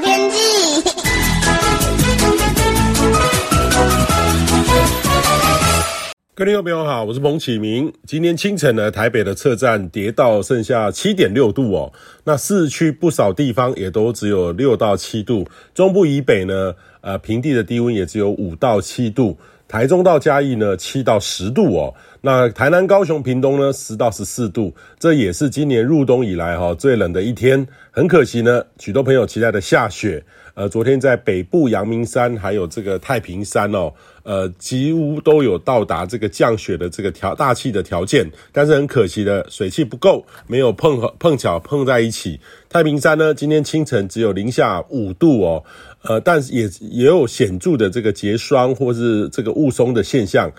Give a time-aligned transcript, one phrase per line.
[0.00, 0.38] 天气。
[6.34, 7.92] 各位朋友好，我是彭启明。
[8.06, 11.92] 今天清晨呢，台北的测站跌到剩下七点六度哦。
[12.22, 15.44] 那市区不少地方也都只有六到七度，
[15.74, 19.36] 中部以北呢，呃，平地的低温也只有五到七度。
[19.68, 21.94] 台中到嘉义呢，七到十度哦。
[22.22, 24.74] 那台南、高雄、屏东呢，十到十四度。
[24.98, 27.64] 这也是今年入冬以来哈最冷的一天。
[27.90, 30.24] 很可惜呢，许多朋友期待的下雪，
[30.58, 33.92] 呃，昨天在北部阳明山还有这个太平山哦，
[34.24, 38.28] 呃，几乎都有到达这个降雪的这个条大气的条件。
[38.50, 42.40] 但是很可惜的，水汽不够，没有碰碰巧碰在一起。
[42.68, 45.62] 太平山呢，今天清晨只有零下五度哦。
[46.02, 50.50] 呃，但是也也有显著的这个结霜或是这个雾凇的现象。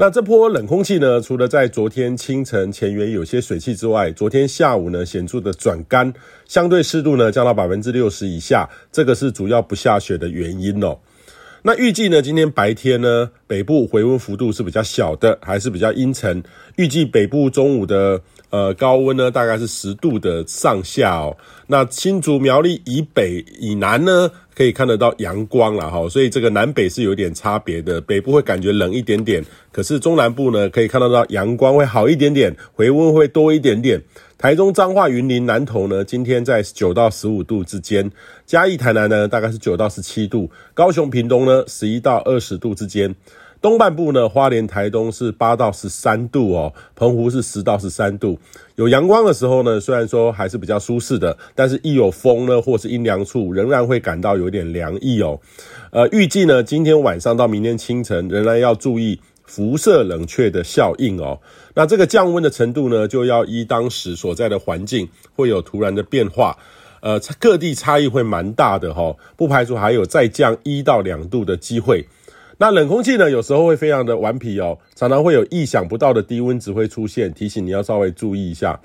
[0.00, 6.14] 那这波冷空气呢，除了在昨天清晨前缘有些水汽之外，昨天下午呢显著的转干，
[6.46, 10.96] 相对湿度呢降到百分之六十以下，这个是主要不下雪的原因哦。
[11.62, 16.42] 那预计呢，今天白天呢，北部回温幅度是比较小的，还是比较阴沉。
[16.76, 21.36] 预计北部中午的呃高温呢，大概是十度的上下哦。
[21.66, 28.00] 那新竹苗栗以北以南呢，可以看得到阳光了哈，所以这个南北是有点差别的。
[28.00, 34.00] 北部会感觉冷一点点，可是中南部呢，可以看得到阳光会好一点点，回温会多一点点。
[34.38, 38.08] 台中、彰化、云林、南投呢，今天在九到十五度之间；
[38.46, 43.12] 嘉义、台南呢，大概是九到十七度；高雄、屏东呢，十一到二十度之间。
[43.60, 48.38] 东半部呢，花莲、台东是八到十三度哦，澎湖是十到十三度。
[48.76, 55.40] 有阳光的时候呢，虽然说还是比较舒适的，但是一有风呢，或是阴凉处，仍然会感到有点凉意哦。
[55.90, 59.18] 呃，预计呢，今天晚上到明天清晨，仍然要注意。
[59.48, 61.40] 辐射冷却的效应哦，
[61.74, 66.56] 那这个降温的程度呢，就要依当时所在的环境会有突然的变化，
[67.00, 72.06] 呃，各地差异会蛮大的哈，不排除还有再降一到两度的机会。
[72.58, 78.78] 那冷空气呢，有时候会非常的顽皮哦，常常会有意想不到的低温值会出现，提醒你要稍微注意一下。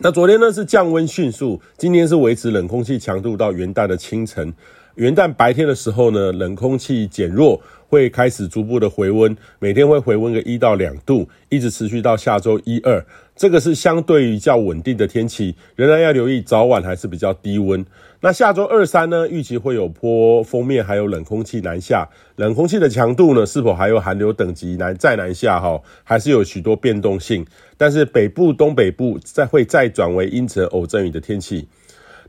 [0.00, 4.54] 那昨天呢是降温迅速，今天是维持冷空气强度到元旦的清晨。
[4.96, 13.04] 元旦白天的时候呢，冷空气减弱，会开始逐步的回温，每天会回温个一到两度，一直持续到下周一二。
[13.34, 17.84] 这个是相对于较稳定的天气，仍然要留意早晚还是比较低温。
[18.20, 27.44] 那下周二三呢，预期会有波锋面，还有冷空气南下，冷空气的强度呢，是否还有寒流等级南再南下哈，还是有许多变动性。
[27.76, 31.66] 但是北部、东北部再会再转为阴沉偶阵雨的天气。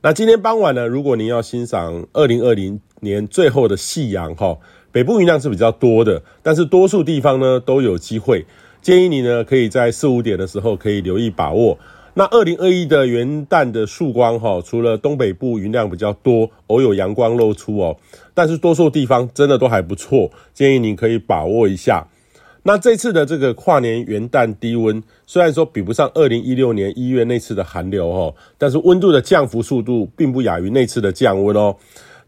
[0.06, 4.56] 那今天傍晚呢，如果您要欣赏二零二零年最后的夕阳哈，
[4.92, 8.46] 北部云量是比较多的，但是多数地方呢都有机会。
[8.84, 11.80] 建议你呢可以在四五点的时候可以留意把握。
[12.14, 17.98] 那二零二一的元旦的曙光哈，除了东北部云量比较多，偶有阳光露出哦，
[18.36, 22.06] 但是多数地方真的都还不错，建议你可以把握一下。
[22.68, 31.76] 那这次的这个跨年元旦低温，虽然说比不上二零一六年一月那次的寒流哦，但是温度的降幅速度并不亚于那次的降温哦。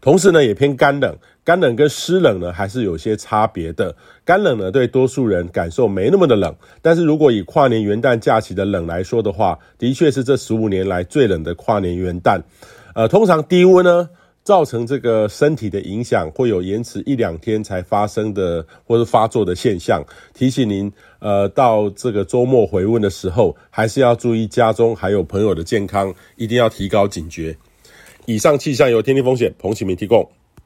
[0.00, 1.12] 同时呢，也偏干冷，
[1.42, 3.92] 干冷跟湿冷呢还是有些差别的。
[4.24, 12.40] 干冷呢，对多数人感受没那么的冷，但是如果以跨年元旦假期的冷来说的话，的确是这十五年来最冷的跨年元旦。
[12.94, 14.08] 呃，通常低温呢，
[14.48, 20.02] 造成这个身体的影响，会有延迟一两天才发生的或是发作的现象。
[20.32, 27.54] 提醒您，呃，到这个周末回温的时候，还是要注意家中还有朋友的健康，一定要提高警觉。
[28.24, 30.26] 以上气象由天气风险彭启明提供。